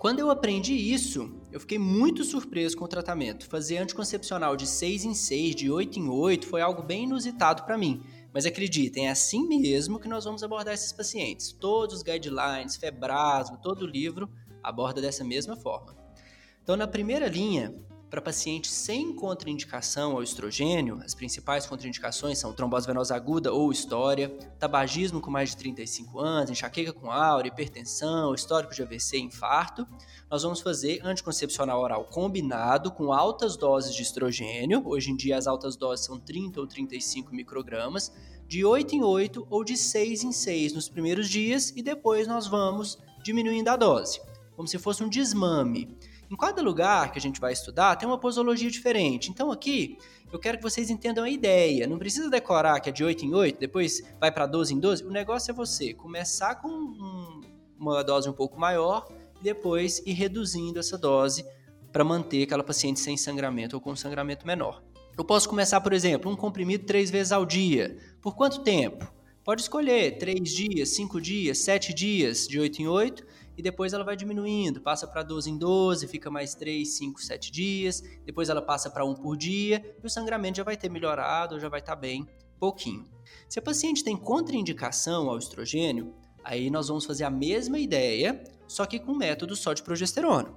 Quando 0.00 0.18
eu 0.18 0.30
aprendi 0.30 0.72
isso, 0.72 1.30
eu 1.52 1.60
fiquei 1.60 1.78
muito 1.78 2.24
surpreso 2.24 2.74
com 2.74 2.86
o 2.86 2.88
tratamento. 2.88 3.46
Fazer 3.46 3.76
anticoncepcional 3.76 4.56
de 4.56 4.66
6 4.66 5.04
em 5.04 5.12
6, 5.12 5.54
de 5.54 5.70
8 5.70 5.98
em 5.98 6.08
8, 6.08 6.46
foi 6.46 6.62
algo 6.62 6.82
bem 6.82 7.04
inusitado 7.04 7.64
para 7.64 7.76
mim. 7.76 8.02
Mas 8.32 8.46
acreditem, 8.46 9.08
é 9.08 9.10
assim 9.10 9.46
mesmo 9.46 10.00
que 10.00 10.08
nós 10.08 10.24
vamos 10.24 10.42
abordar 10.42 10.72
esses 10.72 10.90
pacientes. 10.90 11.52
Todos 11.52 11.96
os 11.96 12.02
guidelines, 12.02 12.76
Febrasgo, 12.76 13.58
todo 13.58 13.82
o 13.82 13.86
livro 13.86 14.30
aborda 14.62 15.02
dessa 15.02 15.22
mesma 15.22 15.54
forma. 15.54 15.94
Então, 16.62 16.78
na 16.78 16.88
primeira 16.88 17.28
linha, 17.28 17.74
para 18.10 18.20
pacientes 18.20 18.72
sem 18.72 19.14
contraindicação 19.14 20.12
ao 20.12 20.22
estrogênio, 20.22 21.00
as 21.04 21.14
principais 21.14 21.64
contraindicações 21.64 22.38
são 22.38 22.52
trombose 22.52 22.84
venosa 22.84 23.14
aguda 23.14 23.52
ou 23.52 23.70
história, 23.70 24.28
tabagismo 24.58 25.20
com 25.20 25.30
mais 25.30 25.50
de 25.50 25.56
35 25.58 26.18
anos, 26.18 26.50
enxaqueca 26.50 26.92
com 26.92 27.08
aura, 27.08 27.46
hipertensão, 27.46 28.34
histórico 28.34 28.74
de 28.74 28.82
AVC 28.82 29.16
e 29.16 29.20
infarto. 29.20 29.86
Nós 30.28 30.42
vamos 30.42 30.60
fazer 30.60 31.00
anticoncepcional 31.04 31.80
oral 31.80 32.04
combinado 32.04 32.90
com 32.90 33.12
altas 33.12 33.56
doses 33.56 33.94
de 33.94 34.02
estrogênio. 34.02 34.82
Hoje 34.84 35.12
em 35.12 35.16
dia 35.16 35.38
as 35.38 35.46
altas 35.46 35.76
doses 35.76 36.04
são 36.04 36.18
30 36.18 36.60
ou 36.60 36.66
35 36.66 37.32
microgramas, 37.32 38.12
de 38.48 38.64
8 38.64 38.96
em 38.96 39.04
8 39.04 39.46
ou 39.48 39.62
de 39.62 39.76
6 39.76 40.24
em 40.24 40.32
6 40.32 40.72
nos 40.72 40.88
primeiros 40.88 41.28
dias 41.28 41.72
e 41.76 41.80
depois 41.80 42.26
nós 42.26 42.48
vamos 42.48 42.98
diminuindo 43.22 43.68
a 43.68 43.76
dose, 43.76 44.20
como 44.56 44.66
se 44.66 44.78
fosse 44.80 45.04
um 45.04 45.08
desmame. 45.08 45.96
Em 46.30 46.36
cada 46.36 46.62
lugar 46.62 47.10
que 47.10 47.18
a 47.18 47.20
gente 47.20 47.40
vai 47.40 47.52
estudar 47.52 47.96
tem 47.96 48.08
uma 48.08 48.16
posologia 48.18 48.70
diferente. 48.70 49.30
Então 49.30 49.50
aqui 49.50 49.98
eu 50.32 50.38
quero 50.38 50.58
que 50.58 50.62
vocês 50.62 50.88
entendam 50.88 51.24
a 51.24 51.28
ideia. 51.28 51.88
Não 51.88 51.98
precisa 51.98 52.30
decorar 52.30 52.78
que 52.78 52.88
é 52.88 52.92
de 52.92 53.02
8 53.02 53.24
em 53.24 53.34
8, 53.34 53.58
depois 53.58 54.00
vai 54.20 54.30
para 54.30 54.46
12 54.46 54.74
em 54.74 54.78
12. 54.78 55.04
O 55.04 55.10
negócio 55.10 55.50
é 55.50 55.54
você 55.54 55.92
começar 55.92 56.54
com 56.54 56.68
um, 56.68 57.40
uma 57.76 58.04
dose 58.04 58.28
um 58.28 58.32
pouco 58.32 58.60
maior 58.60 59.08
e 59.40 59.42
depois 59.42 60.00
ir 60.06 60.12
reduzindo 60.12 60.78
essa 60.78 60.96
dose 60.96 61.44
para 61.90 62.04
manter 62.04 62.44
aquela 62.44 62.62
paciente 62.62 63.00
sem 63.00 63.16
sangramento 63.16 63.74
ou 63.74 63.82
com 63.82 63.96
sangramento 63.96 64.46
menor. 64.46 64.80
Eu 65.18 65.24
posso 65.24 65.48
começar, 65.48 65.80
por 65.80 65.92
exemplo, 65.92 66.30
um 66.30 66.36
comprimido 66.36 66.86
três 66.86 67.10
vezes 67.10 67.32
ao 67.32 67.44
dia. 67.44 67.98
Por 68.22 68.36
quanto 68.36 68.60
tempo? 68.60 69.12
Pode 69.42 69.62
escolher 69.62 70.16
3 70.18 70.48
dias, 70.48 70.90
5 70.90 71.20
dias, 71.20 71.58
7 71.58 71.92
dias, 71.92 72.46
de 72.46 72.60
8 72.60 72.82
em 72.82 72.86
8, 72.86 73.26
e 73.56 73.62
depois 73.62 73.92
ela 73.92 74.04
vai 74.04 74.16
diminuindo, 74.16 74.80
passa 74.80 75.06
para 75.06 75.22
12 75.22 75.50
em 75.50 75.58
12, 75.58 76.06
fica 76.06 76.30
mais 76.30 76.54
3, 76.54 76.88
5, 76.88 77.22
7 77.22 77.52
dias, 77.52 78.02
depois 78.24 78.48
ela 78.48 78.62
passa 78.62 78.90
para 78.90 79.04
1 79.04 79.14
por 79.14 79.36
dia, 79.36 79.96
e 80.02 80.06
o 80.06 80.10
sangramento 80.10 80.58
já 80.58 80.64
vai 80.64 80.76
ter 80.76 80.88
melhorado, 80.88 81.60
já 81.60 81.68
vai 81.68 81.80
estar 81.80 81.94
tá 81.94 82.00
bem 82.00 82.26
pouquinho. 82.58 83.06
Se 83.48 83.58
a 83.58 83.62
paciente 83.62 84.04
tem 84.04 84.16
contraindicação 84.16 85.28
ao 85.28 85.38
estrogênio, 85.38 86.14
aí 86.44 86.70
nós 86.70 86.88
vamos 86.88 87.04
fazer 87.04 87.24
a 87.24 87.30
mesma 87.30 87.78
ideia, 87.78 88.42
só 88.68 88.86
que 88.86 88.98
com 88.98 89.14
método 89.14 89.56
só 89.56 89.72
de 89.72 89.82
progesterona. 89.82 90.54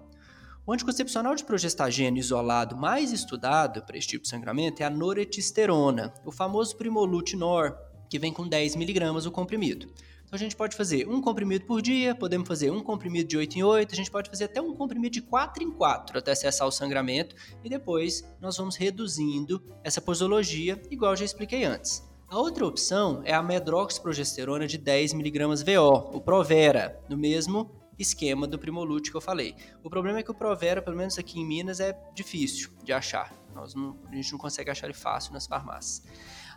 O 0.65 0.71
anticoncepcional 0.71 1.35
de 1.35 1.43
progestagênio 1.43 2.21
isolado 2.21 2.77
mais 2.77 3.11
estudado 3.11 3.81
para 3.81 3.97
esse 3.97 4.07
tipo 4.07 4.23
de 4.23 4.29
sangramento 4.29 4.81
é 4.81 4.85
a 4.85 4.89
noretisterona, 4.89 6.13
o 6.25 6.31
famoso 6.31 6.77
Primolutinor, 6.77 7.75
que 8.09 8.17
vem 8.17 8.31
com 8.31 8.47
10 8.47 8.77
miligramas 8.77 9.25
o 9.25 9.31
comprimido. 9.31 9.91
Então 10.33 10.39
a 10.39 10.45
gente 10.45 10.55
pode 10.55 10.75
fazer 10.75 11.07
um 11.07 11.21
comprimido 11.21 11.63
por 11.63 11.79
dia, 11.79 12.15
podemos 12.15 12.47
fazer 12.47 12.71
um 12.71 12.81
comprimido 12.81 13.29
de 13.29 13.37
8 13.37 13.55
em 13.55 13.61
8, 13.61 13.93
a 13.93 13.95
gente 13.95 14.09
pode 14.09 14.31
fazer 14.31 14.45
até 14.45 14.59
um 14.59 14.73
comprimido 14.73 15.13
de 15.13 15.21
4 15.21 15.63
em 15.63 15.69
4 15.69 16.17
até 16.17 16.33
cessar 16.33 16.67
o 16.67 16.71
sangramento 16.71 17.35
e 17.63 17.69
depois 17.69 18.27
nós 18.41 18.57
vamos 18.57 18.75
reduzindo 18.75 19.63
essa 19.83 20.01
posologia, 20.01 20.81
igual 20.89 21.15
já 21.15 21.23
expliquei 21.23 21.65
antes. 21.65 22.03
A 22.27 22.39
outra 22.39 22.65
opção 22.65 23.21
é 23.23 23.31
a 23.31 23.43
medroxprogesterona 23.43 24.65
de 24.65 24.79
10mg 24.79 25.63
VO, 25.63 26.17
o 26.17 26.19
Provera, 26.19 26.99
no 27.07 27.15
mesmo 27.15 27.69
esquema 27.99 28.47
do 28.47 28.57
Primolute 28.57 29.11
que 29.11 29.17
eu 29.17 29.21
falei. 29.21 29.55
O 29.83 29.89
problema 29.89 30.17
é 30.17 30.23
que 30.23 30.31
o 30.31 30.33
Provera, 30.33 30.81
pelo 30.81 30.97
menos 30.97 31.19
aqui 31.19 31.39
em 31.39 31.45
Minas, 31.45 31.79
é 31.79 31.95
difícil 32.15 32.71
de 32.83 32.91
achar. 32.91 33.31
Nós 33.53 33.73
não, 33.75 33.97
a 34.11 34.15
gente 34.15 34.31
não 34.31 34.39
consegue 34.39 34.69
achar 34.69 34.87
ele 34.87 34.93
fácil 34.93 35.33
nas 35.33 35.47
farmácias. 35.47 36.03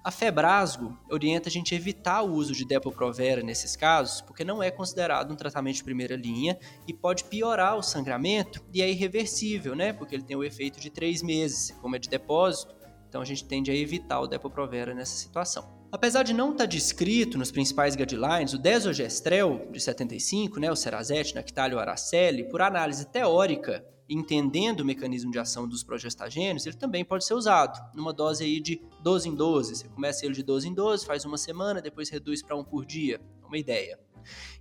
A 0.03 0.11
Febrasgo 0.11 0.97
orienta 1.11 1.49
a 1.49 1.53
gente 1.53 1.75
evitar 1.75 2.23
o 2.23 2.33
uso 2.33 2.53
de 2.53 2.65
Depo-Provera 2.65 3.43
nesses 3.43 3.75
casos, 3.75 4.21
porque 4.21 4.45
não 4.45 4.63
é 4.63 4.71
considerado 4.71 5.33
um 5.33 5.37
tratamento 5.37 5.77
de 5.77 5.85
primeira 5.85 6.15
linha 6.15 6.57
e 6.87 6.95
pode 6.95 7.25
piorar 7.25 7.77
o 7.77 7.83
sangramento 7.83 8.65
e 8.73 8.81
é 8.81 8.89
irreversível, 8.89 9.75
né? 9.75 9.93
Porque 9.93 10.15
ele 10.15 10.23
tem 10.23 10.37
o 10.37 10.45
efeito 10.45 10.79
de 10.79 10.91
três 10.91 11.23
meses, 11.23 11.73
como 11.81 11.97
é 11.97 11.99
de 11.99 12.09
depósito, 12.09 12.77
então 13.09 13.21
a 13.21 13.25
gente 13.25 13.45
tende 13.45 13.71
a 13.71 13.75
evitar 13.75 14.21
o 14.21 14.27
Depo-Provera 14.29 14.95
nessa 14.95 15.17
situação. 15.17 15.77
Apesar 15.91 16.23
de 16.23 16.33
não 16.33 16.53
estar 16.53 16.67
descrito 16.67 17.39
nos 17.39 17.51
principais 17.51 17.97
guidelines, 17.97 18.53
o 18.53 18.59
desogestrel 18.59 19.69
de 19.73 19.81
75, 19.81 20.61
né, 20.61 20.71
o 20.71 20.77
Cerazete, 20.77 21.35
Nactalho, 21.35 21.79
Araceli, 21.79 22.45
por 22.45 22.61
análise 22.61 23.07
teórica, 23.07 23.85
entendendo 24.09 24.81
o 24.81 24.85
mecanismo 24.85 25.31
de 25.31 25.39
ação 25.39 25.69
dos 25.69 25.83
progestagênios, 25.83 26.67
ele 26.67 26.77
também 26.77 27.05
pode 27.05 27.25
ser 27.25 27.35
usado 27.35 27.79
numa 27.95 28.13
dose 28.13 28.45
aí 28.45 28.61
de 28.61 28.81
12 29.03 29.29
em 29.29 29.35
12. 29.35 29.77
Você 29.77 29.89
começa 29.89 30.25
ele 30.25 30.35
de 30.35 30.43
12 30.43 30.69
em 30.69 30.75
12, 30.75 31.07
faz 31.07 31.25
uma 31.25 31.39
semana, 31.39 31.83
depois 31.83 32.09
reduz 32.09 32.43
para 32.43 32.57
um 32.57 32.65
por 32.65 32.85
dia. 32.85 33.21
É 33.43 33.47
uma 33.47 33.59
ideia. 33.59 33.99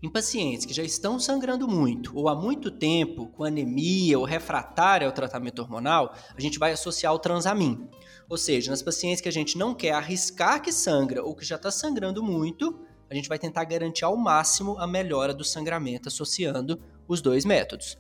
Em 0.02 0.10
pacientes 0.10 0.66
que 0.66 0.74
já 0.74 0.84
estão 0.84 1.20
sangrando 1.20 1.68
muito 1.68 2.16
ou 2.16 2.30
há 2.30 2.36
muito 2.36 2.70
tempo 2.70 3.28
com 3.28 3.44
anemia 3.44 4.18
ou 4.18 4.26
refratária 4.26 5.08
ao 5.08 5.14
tratamento 5.14 5.60
hormonal, 5.60 6.14
a 6.36 6.42
gente 6.42 6.60
vai 6.60 6.72
associar 6.72 7.14
o 7.14 7.20
transamin. 7.20 7.88
Ou 8.30 8.38
seja, 8.38 8.72
nas 8.72 8.82
pacientes 8.82 9.22
que 9.22 9.30
a 9.30 9.32
gente 9.32 9.58
não 9.58 9.74
quer 9.74 9.92
arriscar 9.92 10.62
que 10.62 10.72
sangra 10.72 11.24
ou 11.24 11.36
que 11.36 11.46
já 11.46 11.56
está 11.56 11.72
sangrando 11.72 12.24
muito, 12.24 12.80
a 13.10 13.16
gente 13.16 13.30
vai 13.30 13.38
tentar 13.38 13.64
garantir 13.66 14.04
ao 14.04 14.18
máximo 14.18 14.78
a 14.80 14.88
melhora 14.88 15.34
do 15.34 15.44
sangramento 15.44 16.10
associando 16.10 16.80
os 17.08 17.22
dois 17.22 17.46
métodos. 17.46 17.98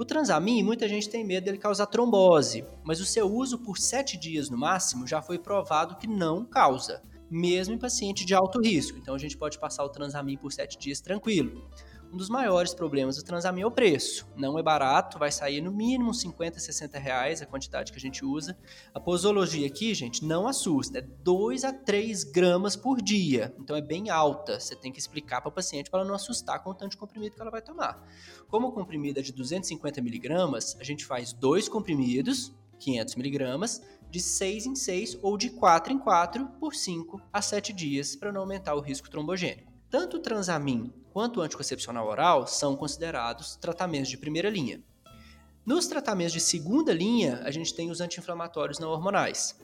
O 0.00 0.04
transamin, 0.06 0.62
muita 0.62 0.88
gente 0.88 1.10
tem 1.10 1.22
medo 1.22 1.44
dele 1.44 1.58
causar 1.58 1.84
trombose, 1.84 2.64
mas 2.82 3.02
o 3.02 3.04
seu 3.04 3.30
uso 3.30 3.58
por 3.58 3.76
7 3.76 4.16
dias 4.16 4.48
no 4.48 4.56
máximo 4.56 5.06
já 5.06 5.20
foi 5.20 5.38
provado 5.38 5.96
que 5.96 6.06
não 6.06 6.42
causa, 6.42 7.02
mesmo 7.30 7.74
em 7.74 7.78
paciente 7.78 8.24
de 8.24 8.34
alto 8.34 8.62
risco. 8.62 8.96
Então 8.96 9.14
a 9.14 9.18
gente 9.18 9.36
pode 9.36 9.58
passar 9.58 9.84
o 9.84 9.90
transamin 9.90 10.38
por 10.38 10.50
7 10.52 10.78
dias 10.78 11.02
tranquilo. 11.02 11.68
Um 12.12 12.16
dos 12.16 12.28
maiores 12.28 12.74
problemas 12.74 13.16
do 13.16 13.22
Transamin 13.22 13.60
é 13.60 13.66
o 13.66 13.70
preço. 13.70 14.26
Não 14.36 14.58
é 14.58 14.62
barato, 14.64 15.16
vai 15.16 15.30
sair 15.30 15.60
no 15.60 15.70
mínimo 15.70 16.12
50, 16.12 16.58
60 16.58 16.98
reais 16.98 17.40
a 17.40 17.46
quantidade 17.46 17.92
que 17.92 17.98
a 17.98 18.00
gente 18.00 18.24
usa. 18.24 18.58
A 18.92 18.98
posologia 18.98 19.64
aqui, 19.64 19.94
gente, 19.94 20.24
não 20.24 20.48
assusta. 20.48 20.98
É 20.98 21.02
2 21.02 21.62
a 21.62 21.72
3 21.72 22.24
gramas 22.24 22.74
por 22.74 23.00
dia. 23.00 23.54
Então 23.60 23.76
é 23.76 23.80
bem 23.80 24.10
alta. 24.10 24.58
Você 24.58 24.74
tem 24.74 24.90
que 24.90 24.98
explicar 24.98 25.40
para 25.40 25.50
o 25.50 25.52
paciente 25.52 25.88
para 25.88 26.00
ela 26.00 26.08
não 26.08 26.16
assustar 26.16 26.60
com 26.64 26.70
o 26.70 26.74
tanto 26.74 26.92
de 26.92 26.96
comprimido 26.96 27.36
que 27.36 27.40
ela 27.40 27.50
vai 27.50 27.62
tomar. 27.62 28.04
Como 28.48 28.66
o 28.66 28.72
comprimido 28.72 29.20
é 29.20 29.22
de 29.22 29.32
250 29.32 30.00
miligramas, 30.00 30.76
a 30.80 30.82
gente 30.82 31.06
faz 31.06 31.32
dois 31.32 31.68
comprimidos, 31.68 32.52
500 32.80 33.14
miligramas, 33.14 33.82
de 34.10 34.20
6 34.20 34.66
em 34.66 34.74
6 34.74 35.18
ou 35.22 35.38
de 35.38 35.50
4 35.50 35.92
em 35.92 35.98
4 35.98 36.44
por 36.58 36.74
5 36.74 37.22
a 37.32 37.40
7 37.40 37.72
dias 37.72 38.16
para 38.16 38.32
não 38.32 38.40
aumentar 38.40 38.74
o 38.74 38.80
risco 38.80 39.08
trombogênico. 39.08 39.69
Tanto 39.90 40.18
o 40.18 40.20
transamin 40.20 40.92
quanto 41.12 41.40
o 41.40 41.42
anticoncepcional 41.42 42.06
oral 42.06 42.46
são 42.46 42.76
considerados 42.76 43.56
tratamentos 43.56 44.08
de 44.08 44.16
primeira 44.16 44.48
linha. 44.48 44.80
Nos 45.66 45.88
tratamentos 45.88 46.32
de 46.32 46.40
segunda 46.40 46.94
linha, 46.94 47.40
a 47.44 47.50
gente 47.50 47.74
tem 47.74 47.90
os 47.90 48.00
anti-inflamatórios 48.00 48.78
não 48.78 48.90
hormonais. 48.90 49.58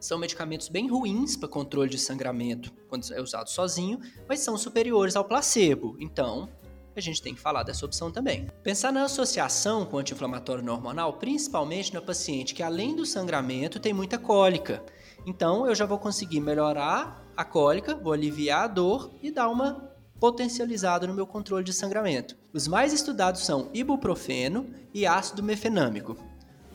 São 0.00 0.18
medicamentos 0.18 0.68
bem 0.68 0.88
ruins 0.88 1.36
para 1.36 1.48
controle 1.48 1.88
de 1.88 1.96
sangramento 1.96 2.72
quando 2.88 3.14
é 3.14 3.20
usado 3.20 3.48
sozinho, 3.48 4.00
mas 4.28 4.40
são 4.40 4.58
superiores 4.58 5.14
ao 5.14 5.24
placebo. 5.24 5.96
Então, 6.00 6.48
a 6.96 7.00
gente 7.00 7.22
tem 7.22 7.32
que 7.32 7.40
falar 7.40 7.62
dessa 7.62 7.86
opção 7.86 8.10
também. 8.10 8.48
Pensar 8.64 8.92
na 8.92 9.04
associação 9.04 9.86
com 9.86 9.98
anti-inflamatório 9.98 10.64
não 10.64 10.74
hormonal, 10.74 11.14
principalmente 11.14 11.94
na 11.94 12.02
paciente 12.02 12.52
que 12.52 12.64
além 12.64 12.96
do 12.96 13.06
sangramento 13.06 13.78
tem 13.78 13.92
muita 13.92 14.18
cólica. 14.18 14.84
Então, 15.24 15.68
eu 15.68 15.74
já 15.74 15.86
vou 15.86 15.98
conseguir 15.98 16.40
melhorar 16.40 17.21
a 17.36 17.44
cólica, 17.44 17.94
vou 17.94 18.12
aliviar 18.12 18.64
a 18.64 18.68
dor 18.68 19.10
e 19.22 19.30
dar 19.30 19.48
uma 19.48 19.90
potencializado 20.20 21.06
no 21.06 21.14
meu 21.14 21.26
controle 21.26 21.64
de 21.64 21.72
sangramento. 21.72 22.36
Os 22.52 22.68
mais 22.68 22.92
estudados 22.92 23.44
são 23.44 23.68
ibuprofeno 23.74 24.66
e 24.94 25.04
ácido 25.04 25.42
mefenâmico. 25.42 26.16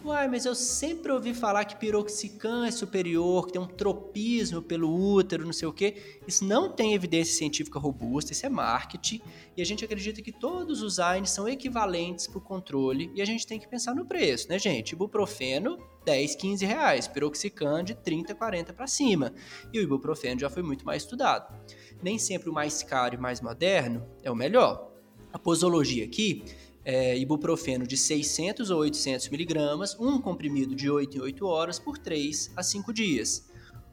Uai, 0.07 0.29
mas 0.29 0.45
eu 0.45 0.55
sempre 0.55 1.11
ouvi 1.11 1.33
falar 1.33 1.65
que 1.65 1.75
piroxicam 1.75 2.63
é 2.63 2.71
superior, 2.71 3.45
que 3.45 3.51
tem 3.51 3.61
um 3.61 3.67
tropismo 3.67 4.61
pelo 4.61 4.89
útero, 4.89 5.45
não 5.45 5.51
sei 5.51 5.67
o 5.67 5.73
quê. 5.73 6.21
Isso 6.25 6.45
não 6.45 6.71
tem 6.71 6.93
evidência 6.93 7.35
científica 7.35 7.77
robusta, 7.77 8.31
isso 8.31 8.45
é 8.45 8.47
marketing. 8.47 9.19
E 9.57 9.61
a 9.61 9.65
gente 9.65 9.83
acredita 9.83 10.21
que 10.21 10.31
todos 10.31 10.81
os 10.81 10.97
AINES 10.97 11.31
são 11.31 11.45
equivalentes 11.45 12.25
para 12.25 12.37
o 12.37 12.41
controle 12.41 13.11
e 13.13 13.21
a 13.21 13.25
gente 13.25 13.45
tem 13.45 13.59
que 13.59 13.67
pensar 13.67 13.93
no 13.93 14.05
preço, 14.05 14.47
né, 14.47 14.57
gente? 14.57 14.93
Ibuprofeno, 14.93 15.77
10, 16.05 16.35
15 16.37 16.65
reais. 16.65 17.05
Piroxicam 17.09 17.83
de 17.83 17.93
30, 17.93 18.33
40 18.33 18.71
para 18.71 18.87
cima. 18.87 19.33
E 19.73 19.79
o 19.79 19.83
ibuprofeno 19.83 20.39
já 20.39 20.49
foi 20.49 20.63
muito 20.63 20.85
mais 20.85 21.03
estudado. 21.03 21.53
Nem 22.01 22.17
sempre 22.17 22.49
o 22.49 22.53
mais 22.53 22.81
caro 22.81 23.15
e 23.15 23.17
mais 23.17 23.41
moderno 23.41 24.07
é 24.23 24.31
o 24.31 24.35
melhor. 24.35 24.89
A 25.33 25.37
posologia 25.37 26.05
aqui 26.05 26.45
é, 26.87 27.17
ibuprofeno 27.17 27.85
de 27.85 27.97
600 27.97 28.71
ou 28.71 28.79
800 28.79 29.27
miligramas, 29.27 29.99
um 29.99 30.21
comprimido 30.21 30.73
de 30.73 30.89
8 30.89 31.17
em 31.17 31.19
8 31.19 31.45
horas 31.45 31.77
por 31.77 31.97
3 31.97 32.53
a 32.55 32.63
5 32.63 32.93
dias. 32.93 33.45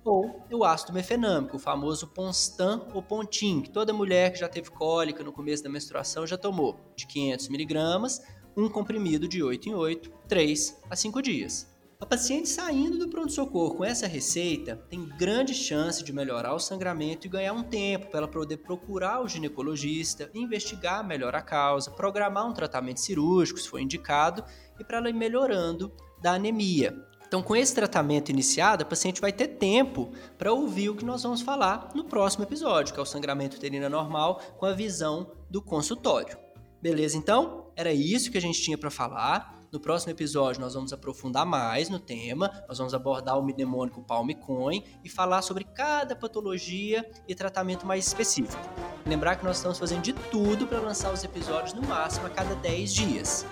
Ou 0.05 0.47
o 0.53 0.65
ácido 0.65 0.93
mefenâmico, 0.93 1.57
o 1.57 1.59
famoso 1.59 2.07
Ponstan 2.07 2.87
ou 2.95 3.03
Pontin, 3.03 3.63
que 3.63 3.71
toda 3.71 3.93
mulher 3.93 4.33
que 4.33 4.39
já 4.39 4.49
teve 4.49 4.71
cólica 4.71 5.25
no 5.25 5.33
começo 5.33 5.65
da 5.65 5.69
menstruação 5.69 6.25
já 6.25 6.39
tomou, 6.39 6.79
de 6.95 7.05
500 7.09 7.49
miligramas, 7.49 8.23
um 8.57 8.69
comprimido 8.69 9.27
de 9.27 9.43
8 9.43 9.71
em 9.71 9.75
8, 9.75 10.13
3 10.29 10.81
a 10.89 10.95
5 10.95 11.21
dias. 11.21 11.74
A 12.05 12.07
paciente 12.07 12.51
saindo 12.51 12.99
do 12.99 13.09
pronto-socorro 13.09 13.77
com 13.77 13.83
essa 13.83 14.07
receita 14.07 14.77
tem 14.91 15.09
grande 15.17 15.55
chance 15.55 16.05
de 16.05 16.13
melhorar 16.13 16.53
o 16.53 16.59
sangramento 16.59 17.27
e 17.27 17.31
ganhar 17.31 17.55
um 17.55 17.63
tempo 17.63 18.09
para 18.09 18.19
ela 18.19 18.29
poder 18.29 18.59
procurar 18.59 19.23
o 19.23 19.27
ginecologista, 19.27 20.31
investigar 20.35 21.03
melhor 21.03 21.35
a 21.35 21.41
causa, 21.41 21.91
programar 21.91 22.47
um 22.47 22.53
tratamento 22.53 23.01
cirúrgico 23.01 23.59
se 23.59 23.71
for 23.71 23.81
indicado 23.81 24.45
e 24.79 24.85
para 24.85 24.99
ela 24.99 25.09
ir 25.09 25.15
melhorando 25.15 25.91
da 26.21 26.33
anemia. 26.33 26.95
Então, 27.27 27.43
com 27.43 27.57
esse 27.57 27.75
tratamento 27.75 28.29
iniciado, 28.29 28.83
a 28.83 28.87
paciente 28.87 29.19
vai 29.19 29.33
ter 29.33 29.49
tempo 29.57 30.13
para 30.37 30.53
ouvir 30.53 30.91
o 30.91 30.95
que 30.95 31.07
nós 31.07 31.23
vamos 31.23 31.41
falar 31.41 31.89
no 31.95 32.05
próximo 32.05 32.45
episódio, 32.45 32.93
que 32.93 33.01
é 33.01 33.03
o 33.03 33.07
sangramento 33.07 33.57
uterino 33.57 33.89
normal 33.89 34.43
com 34.59 34.67
a 34.67 34.75
visão 34.75 35.33
do 35.49 35.63
consultório. 35.63 36.37
Beleza, 36.83 37.17
então? 37.17 37.73
Era 37.75 37.95
isso 37.95 38.31
que 38.31 38.37
a 38.37 38.43
gente 38.43 38.61
tinha 38.61 38.77
para 38.77 38.91
falar. 38.91 39.64
No 39.75 39.81
próximo 39.81 40.13
episódio, 40.13 40.61
nós 40.61 40.75
vamos 40.75 40.93
aprofundar 40.93 41.45
mais 41.45 41.89
no 41.89 41.99
tema, 41.99 42.49
nós 42.69 42.79
vamos 42.79 42.95
abordar 42.95 43.37
o 43.37 43.43
mnemônico 43.43 44.05
Palm-Coin 44.05 44.85
e 45.03 45.09
falar 45.09 45.43
sobre 45.43 45.65
cada 45.65 46.15
patologia 46.15 47.05
e 47.27 47.35
tratamento 47.35 47.85
mais 47.85 48.07
específico. 48.07 48.63
Lembrar 49.05 49.35
que 49.35 49.45
nós 49.45 49.57
estamos 49.57 49.77
fazendo 49.77 50.03
de 50.03 50.13
tudo 50.13 50.69
para 50.69 50.79
lançar 50.79 51.13
os 51.13 51.25
episódios 51.25 51.75
no 51.75 51.83
máximo 51.83 52.29
a 52.29 52.31
cada 52.31 52.55
10 52.55 52.95
dias. 52.95 53.45